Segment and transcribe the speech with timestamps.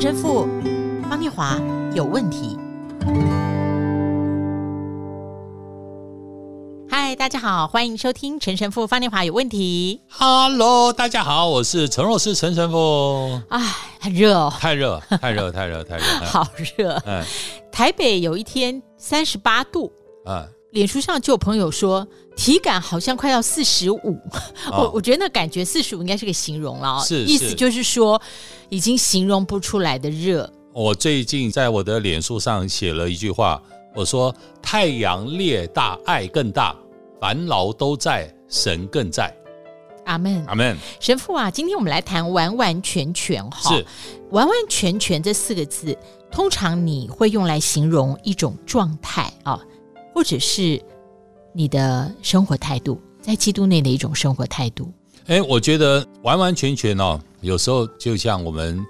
[0.00, 0.46] 陈神父
[1.10, 1.58] 方念华
[1.92, 2.56] 有问题。
[6.88, 10.00] 嗨，大家好，欢迎收听陈神父方念华有问题。
[10.08, 13.40] Hello，大家好，我是陈若思陈神父。
[13.48, 13.60] 哎，
[13.98, 17.02] 很热哦，太热，太热，太热，太热， 好热。
[17.04, 17.24] 嗯，
[17.72, 19.90] 台北有一天三十八度。
[20.26, 24.18] 嗯，脸书上就有朋友说，体感好像快要四十五。
[24.70, 28.20] 我我觉得那感觉四十五应该是个形容了，是，意思就是说
[28.68, 30.50] 已经形容不出来的热。
[30.72, 33.60] 我最近在我的脸书上写了一句话，
[33.94, 36.76] 我说太阳烈大，爱更大。
[37.20, 39.34] 烦恼都在，神更在。
[40.04, 40.76] 阿门，阿门。
[41.00, 43.74] 神父啊，今天我们来谈完完全全哈。
[43.74, 43.84] 是，
[44.30, 45.98] 完完全全这四个字，
[46.30, 49.60] 通常你会用来形容一种状态啊，
[50.18, 50.82] 或者是
[51.54, 54.92] 你的生活态度，在基督内的一种生活态度。
[55.26, 58.84] 哎，我觉得完完全全哦，有时候就像我们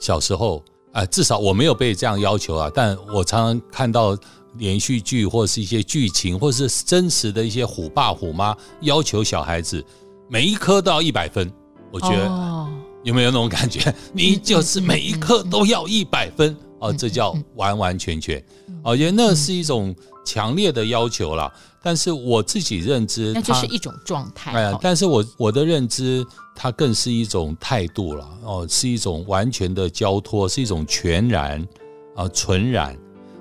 [0.00, 0.60] 小时候
[0.92, 4.18] 啊，至少我没有被这样要求啊，但我常常看到。
[4.58, 9.82] 连续剧或是一些剧情，或是真实的一些虎爸虎妈要求小孩子
[10.28, 11.50] 每一科都要一百分，
[11.90, 12.68] 我觉得
[13.02, 13.80] 有没有那种感觉？
[14.12, 18.44] 你就是每一科都要一百分哦，这叫完完全全。
[18.82, 19.94] 我觉得那是一种
[20.26, 21.50] 强烈的要求啦。
[21.84, 24.52] 但是我自己认知，那就是一种状态。
[24.52, 31.66] 哎呀，但是我我的认知，它更是一种态度了哦，是一种完全的交托，是一种全然
[32.14, 32.96] 啊纯然。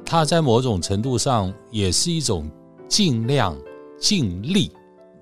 [0.06, 2.50] 它在某种程度上也是一种
[2.88, 3.56] 尽量、
[4.00, 4.72] 尽力、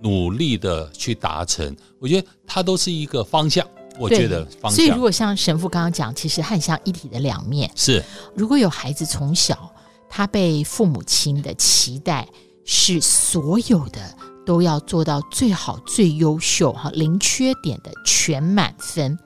[0.02, 1.76] 努力的去达成。
[2.00, 3.68] 我觉得它都是一个方向。
[4.00, 4.72] 我觉得方向。
[4.72, 7.70] 所以，如果像神父刚刚讲，其实很像一体的两面。
[7.76, 8.04] 是，
[8.36, 9.72] 如果有孩子从小
[10.10, 12.28] 他被父母亲的期待
[12.66, 14.00] 是所有的
[14.46, 19.18] 都要做到最好、最优秀、哈零缺点的全满分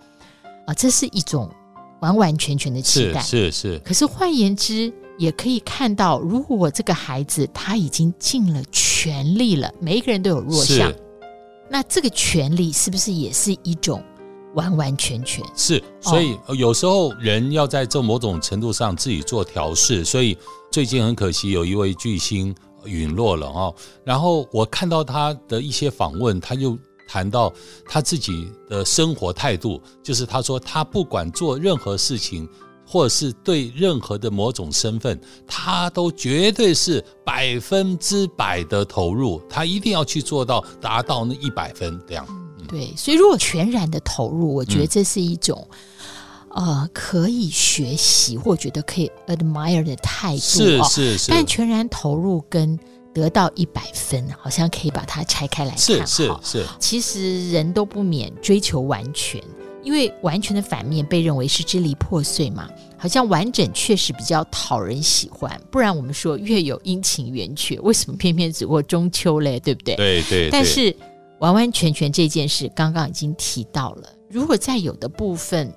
[0.65, 1.49] 啊，这是一种
[2.01, 3.21] 完完全全的期待。
[3.21, 3.73] 是是。
[3.73, 4.93] 是可是换言之。
[5.19, 10.91] 也可以看到，如果这个孩子他已经尽了全力了，每一个人都有弱项，
[11.69, 14.03] 那这个权力是不是也是一种
[14.53, 15.43] 完完全全？
[15.55, 20.03] 是，所以有时候人要在这某种程度上自己做调试。
[20.05, 20.37] 所以
[20.71, 22.53] 最近很可惜，有一位巨星
[22.85, 23.75] 陨落了哦。
[24.03, 26.77] 然后我看到他的一些访问，他就
[27.07, 27.51] 谈到
[27.87, 32.47] 他自己的生活态度，就是他说他不管做任何事情。
[32.85, 42.27] 或者是对任何的某种身份，他都绝对是百分之百的投入，他一定要去做到达到那一百分这样。
[42.73, 45.67] 嗯、对，所以如果全然的投入，我觉得这是一种、
[46.55, 50.39] 嗯、呃可以学习或觉得可以 admire 的态度。
[50.41, 51.31] 是是是。
[51.31, 52.77] 但全然投入跟
[53.13, 55.79] 得到一百分，好像可以把它拆开来看。
[55.79, 56.65] 是是是。
[56.79, 59.41] 其实人都不免追求完全。
[59.83, 65.61] 因为完全的反面被认为是支离破碎嘛，好像完整确实比较讨人喜欢。
[65.69, 69.59] 不然我们说月有阴晴圆缺，为什么偏偏只过中秋嘞？
[69.59, 69.93] 对不对？
[69.97, 70.29] 对对。
[70.45, 70.95] 对但是
[71.39, 74.09] 完完全全这件事，刚刚已经提到了。
[74.29, 75.73] 如果在有的部分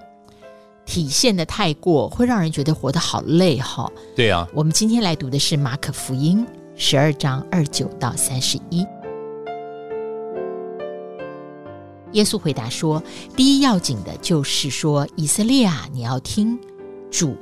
[0.84, 3.90] 体现的太过，会让人觉得活得好累哈。
[4.14, 4.48] 对啊。
[4.54, 6.46] 我们今天来读的是马可福音
[6.76, 8.86] 十二章二九到三十一。
[12.12, 13.02] 耶稣回答说
[13.36, 16.58] ：“第一要紧的就是说，以色列啊，你要听
[17.10, 17.36] 主，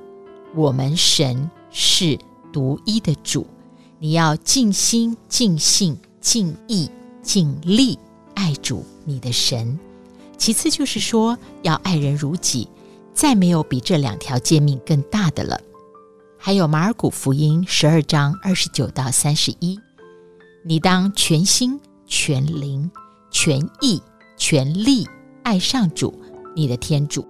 [0.54, 2.18] 我们神是
[2.52, 3.46] 独一的主，
[4.00, 6.90] 你要尽心、尽性、尽意、
[7.24, 7.98] 尽力
[8.34, 9.76] 爱主你的神。
[10.38, 12.68] 其次就是说，要爱人如己，
[13.12, 15.60] 再没有比这两条诫命更大的了。
[16.38, 19.80] 还有马尔谷福音十二章二十九到三十一，
[20.62, 22.88] 你当全心、全灵、
[23.32, 24.00] 全意。”
[24.36, 25.08] 全力
[25.44, 26.12] 爱上主，
[26.56, 27.24] 你的天主。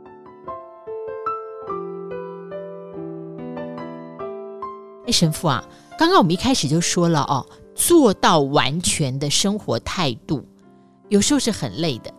[5.07, 5.63] 哎，神父啊，
[5.99, 10.45] 刚刚我们一开始就说了哦，做到完全的生活态度，
[11.09, 12.13] 有时候是很累的。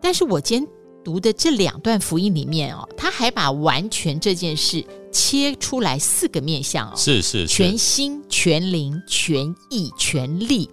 [0.00, 0.68] 但是我今天
[1.04, 10.70] 读的这两段福音里面哦，他还把完全这件事切出来四个面向哦，是是，是全心、全灵、全意、全力。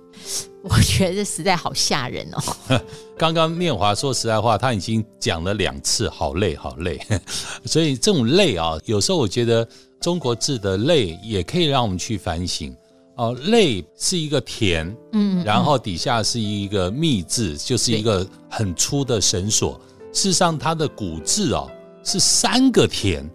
[0.63, 2.79] 我觉得这实在好吓人哦！
[3.17, 6.99] 刚刚念华说实在话，他已经讲了两次，好累，好累。
[7.65, 9.67] 所以这种累啊，有时候我觉得
[9.99, 12.75] 中国字的累也可以让我们去反省
[13.15, 13.33] 哦。
[13.45, 19.79] 累是一个田，嗯，然后底下是一个密字，就是一个很粗的绳索。
[20.13, 21.69] 事实上，它的古字哦
[22.03, 23.29] 是三个田，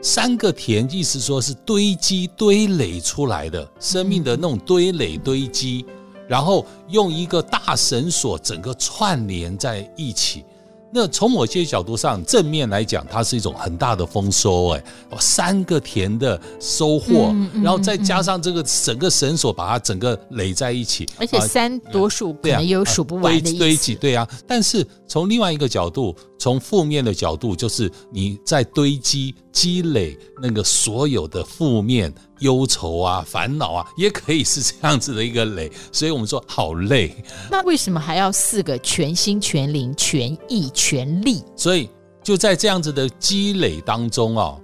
[0.00, 5.84] 三个田意思说是堆积堆垒出来的生命的那种堆垒堆积。
[6.28, 10.44] 然后用一个大绳索整个串联在一起，
[10.94, 14.84] 那从某些角度上，正面来讲，它是一种很大的丰收，哎，
[15.18, 24.28] 三个田的收获，然后再加上这个整个绳索把它整个垒在一起，而且三多数可能有数不完的堆堆积，对啊。
[24.46, 32.12] 但是从另外一个角度，从负面的角度，就是你在堆积积累那个所有的负面。
[32.40, 37.14] 忧愁啊，烦恼啊，也可以是这样子的一个累，所以我们说好累。
[37.48, 41.40] 那为什么还要四个全心全灵全意全力？
[41.54, 41.88] 所以
[42.20, 44.58] 就在这样子的积累当中啊，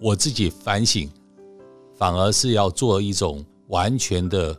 [0.00, 1.10] 我自己反省，
[1.98, 4.56] 反而是要做一种完全的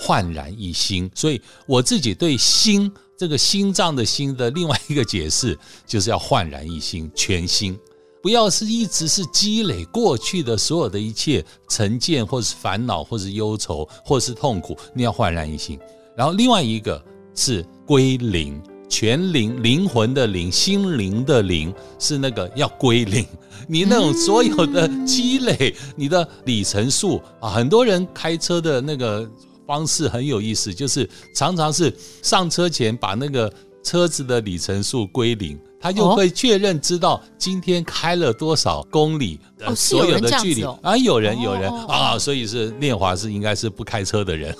[0.00, 1.10] 焕然一新。
[1.14, 7.76] 所以我自己对心这个心脏的心的另外一个解释，就是要焕然一新，全新。
[8.22, 15.76] 不要是一直是积累过去的所有的一切成见，或是烦恼，或是忧愁，或是痛苦，你要焕然一新。
[16.16, 17.02] 然后另外一个
[17.34, 23.26] 是归零，全灵灵魂的灵，心灵的灵，是那个要归零。
[23.66, 29.28] 你那种所有的积累，你的里程数啊，很多人开车的那个
[29.68, 33.52] 方式很有意思，就是常常是上车前把那个
[33.84, 35.56] 车子的里程数归零。
[35.80, 40.64] 他就会确认知道今天开了多少公里的所有的距离。
[40.82, 41.72] 啊，有人有人。
[41.86, 44.52] 啊，所以是念华是应该是不开车的人。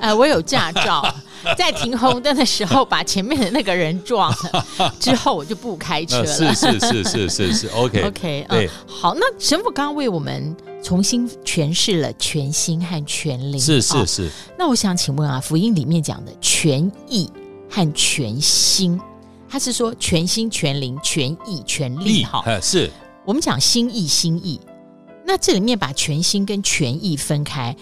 [0.00, 1.06] 呃， 我有驾照，
[1.58, 4.30] 在停红灯的时候把前面的那个人撞
[4.78, 6.24] 了，之后我就不开车了。
[6.32, 14.30] 是是是是是是，OK OK，对，好，那神父刚刚为我们重新诠释了全心和全灵，是是是。
[14.58, 17.28] 那我想请问啊，福音里面讲的全意
[17.70, 19.00] 和全心。
[19.48, 22.90] 他是说全心全灵全意全力哈，是
[23.24, 24.60] 我们讲心意心意，
[25.24, 27.74] 那这里面把全心跟全意分开，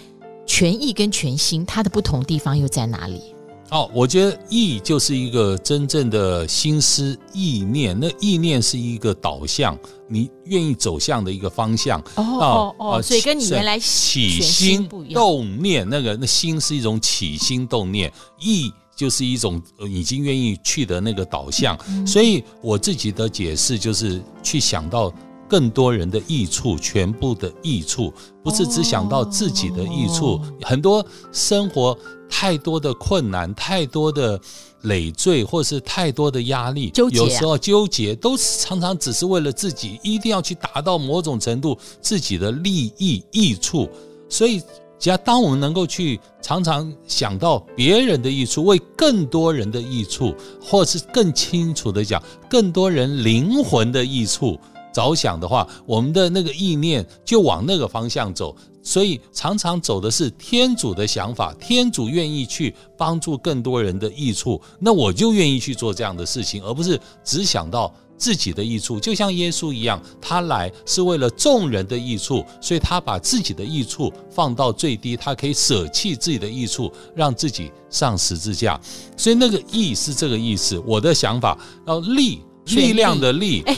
[0.46, 3.31] 全意跟全心它的不同地方又在哪里？
[3.72, 9.76] 哦，我觉得意就是一个真正的心思意念，那意念是一个导向，
[10.08, 11.98] 你愿意走向的一个方向。
[12.16, 18.70] 哦哦哦，所以跟你原来起心动念那个那心是一种起心动念意。
[18.94, 21.76] 就是一种已经愿意去的那个导向，
[22.06, 25.12] 所以我自己的解释就是去想到
[25.52, 28.10] 更多人的益处，全部的益处，
[28.42, 30.40] 不是只想到自己的益处。
[30.62, 31.94] 很多生活
[32.26, 34.40] 太多的困难，太多的
[34.84, 43.86] 累赘，或是太多的压力，有时候纠结，都是常常只是为了自己，一定要去达到某种程度自己的利益益处，
[44.30, 44.62] 所以。
[44.98, 50.32] 只要当我们能够去常常想到别人的益处，为更多人的益处，
[50.62, 54.56] 或是更清楚的讲，更多人灵魂的益处
[54.92, 58.54] 着想的话，我们的那个意念就往那个方向走。
[58.84, 67.92] 所以常常走的是天主的想法，天主愿意去帮助更多人的益处，那我就愿意去做这样的事情，而不是只想到。
[68.18, 78.80] 自己的益处，就像耶稣一样，他来是为了众人的益处，所以他把自己的益处放到最低，他可以舍弃自己的益处，让自己上十字架。
[79.16, 80.80] 所以那个义是这个意思。
[80.86, 83.76] 我的想法，然后力力量的力，哎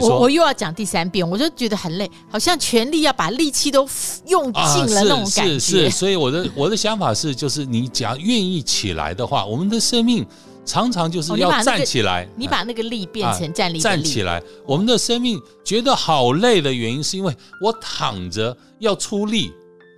[0.00, 3.88] 啊，我我又要讲第三遍，我就觉得很累，好像全力要把力气都
[4.26, 5.58] 用尽了那种感觉。
[5.58, 10.26] 是是，是，所以我的我的想法是，就是你只要愿意起来的话，我们的生命。
[10.64, 13.80] 常常就是要站起来，你把那个力变成站立。
[13.80, 19.52] 站起来，我们的生命觉得好累的原因，是因为我躺着要出力，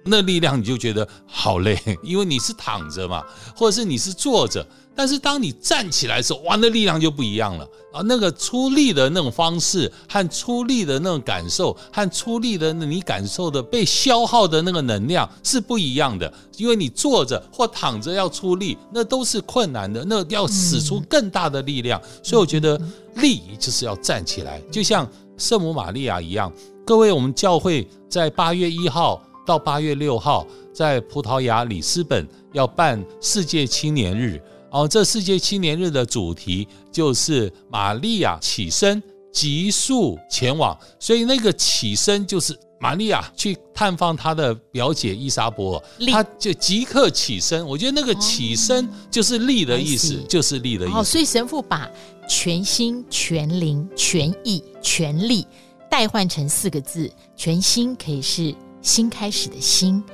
[0.04, 3.24] 那力量你就觉得好累， 因为你是躺着嘛，
[3.56, 4.66] 或者是你是坐着。
[4.96, 8.00] 但是当你站起来的时候，哇，那力量就不一样了啊！
[8.04, 16.32] 那个出力的那种方式和出力的那种感受，和出力的你感受的被消耗的那个能量是不一样的。
[16.58, 22.00] 因为你坐着或躺着要出力，那都是困难的，那要使出更大的力量。
[22.22, 22.80] 所以我觉得
[23.16, 25.04] 力就是要站起来，就像
[25.36, 26.52] 圣母玛利亚一样。
[26.86, 34.40] 各位，我们教会在八月一号到八月六号在葡萄牙里斯本要办世界青年日。
[34.70, 39.00] 哦，这世界青年日的主题就是玛利亚起身，
[39.32, 40.76] 急速前往。
[40.98, 47.64] 所以那个起身就是玛利亚去探访她的表姐伊莎伯尔，她就即刻起身。
[47.64, 50.98] 我觉得那个起身就是力的意思，就是力的意思。
[50.98, 51.88] 哦，所以神父把
[52.28, 55.46] 全心、全灵、全意、全力
[55.88, 58.52] 代换成四个字：全心可以是
[58.84, 60.04] 新开始的新，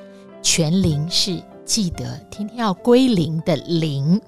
[0.43, 1.43] 全灵是。
[1.67, 4.21] 记得天天要归零的零，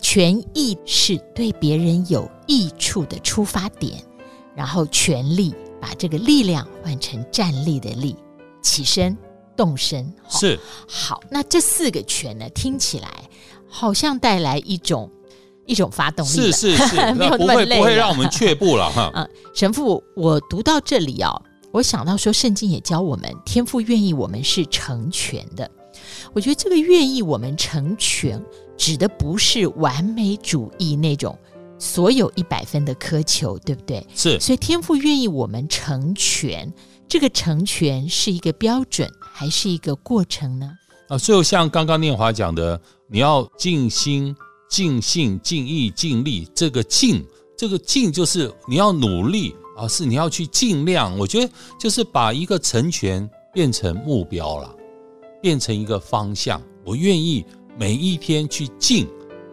[0.00, 4.02] 全益是对别人有益处的出发点，
[4.56, 8.16] 然后全力把这个力量换成站立的力，
[8.60, 9.16] 起身
[9.56, 10.12] 动身。
[10.28, 13.08] 是好，那这四个全呢，听起来
[13.68, 15.08] 好像带来一种
[15.66, 16.50] 一种发动力。
[16.50, 19.08] 是是是， 没有那么累不会不会让我们却步了哈。
[19.14, 21.40] 嗯，神父，我读到这里哦，
[21.70, 25.70] 我想到说，圣经也教我们，天父愿意我们是成全的。
[26.32, 28.42] 我觉得这个愿意我们成全，
[28.76, 31.36] 指的不是完美主义那种
[31.78, 34.06] 所有一百分的苛求，对不对？
[34.14, 34.38] 是。
[34.40, 36.72] 所以天父愿意我们成全，
[37.06, 40.70] 这个成全是一个标准，还是一个过程呢？
[41.08, 44.34] 啊，最后像刚刚念华讲的，你要尽心、
[44.68, 46.48] 尽性、尽意、尽力。
[46.54, 47.24] 这个尽，
[47.56, 51.16] 这个尽就是你要努力，而是你要去尽量。
[51.16, 54.74] 我觉得就是把一个成全变成目标了，
[55.40, 56.60] 变成一个方向。
[56.84, 57.44] 我愿意
[57.78, 59.06] 每一天去尽，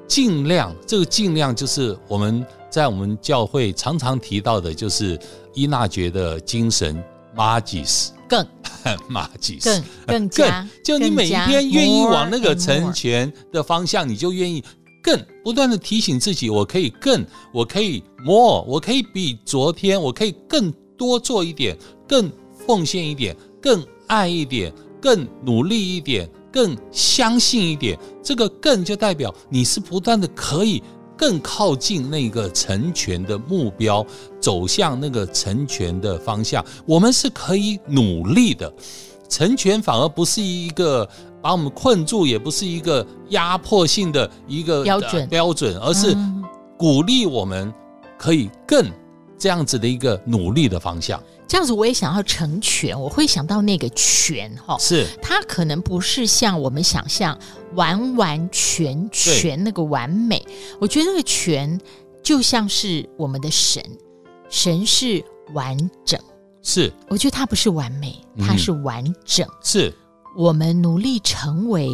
[0.07, 0.75] 尽量。
[0.87, 5.19] 这个尽量就是我们在我们教会常常提到的，就是
[5.53, 7.01] 伊纳爵的精神
[7.35, 8.09] ，Magis。
[8.27, 8.43] 更
[9.07, 14.63] 马吉斯，更更加，就你每一天愿意往那个成全的方向，你就愿意
[15.05, 22.31] 更不断的提醒自己，我可以更，我可以 more，我可以比昨天，我可以更多做一点，更
[22.65, 27.95] 奉献一点，更爱一点，更努力一点，更相信一点。
[28.23, 30.81] 这个更就代表你是不断的可以。
[31.17, 34.05] 更靠近那个成全的目标，
[34.41, 38.73] 走向那个成全的方向，我们是可以努力的。
[39.29, 41.07] 成全反而不是一个
[41.45, 45.29] 把我们困住，也不是一个压迫性的一个标准。
[45.29, 46.17] 标准，而是
[46.75, 47.71] 鼓励我们
[48.17, 48.91] 可以更
[49.37, 51.21] 这样子的一个努力的方向。
[51.47, 55.05] 这样子我也想要成全，我会想到那个全哈，是。
[55.21, 57.37] 它可能不是像我们想象
[57.75, 60.43] 完完全全那个完美。
[60.79, 61.79] 我觉得那个全
[62.23, 63.83] 就像是我们的神，
[64.49, 65.23] 神是
[65.53, 66.19] 完整，
[66.63, 66.91] 是。
[67.07, 69.93] 我觉得它不是完美，它是完整，嗯、是
[70.35, 71.89] 我们努力成为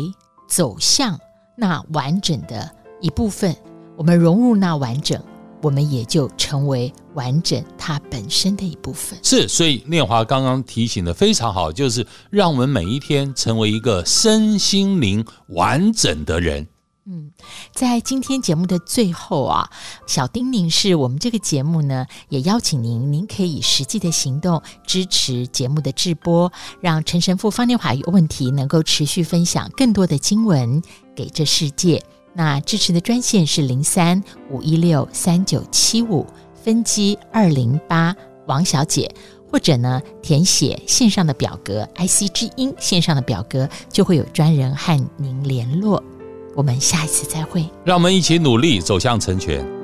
[0.50, 1.20] 走向
[1.56, 2.70] 那完整的
[3.00, 3.56] 一部分，
[3.96, 5.22] 我们融入那完整。
[5.64, 9.20] 我们也就成为完整它本身的一部分。
[9.22, 16.68] 是，所以念华刚刚提醒的非常好，就是让我们每一天成为一个身心灵完整的人。
[17.14, 17.30] 嗯，
[17.74, 19.70] 在今天节目的最后啊，
[20.08, 26.50] 小叮咛是我们这个节目呢，也邀请您，您可以以实际的行动支持节目的制播，
[26.80, 30.82] 让陈神父方念华有问题能够持续分享更多的经文
[31.14, 32.02] 给这世界。
[32.34, 36.26] 那支持的专线是零三五一六三九七五
[36.56, 38.16] 分机二零八
[38.48, 39.14] 王小姐，
[39.52, 46.02] 或者呢填写线上的表格，IC 之音线上的表格就会有专人和您联络。
[46.56, 49.81] 我们下一次再会，让我们一起努力走向成全。